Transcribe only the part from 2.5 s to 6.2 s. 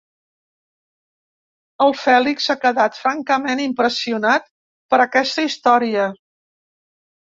ha quedat francament impressionat per aquesta història.